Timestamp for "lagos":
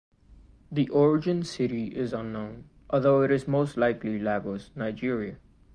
4.17-4.71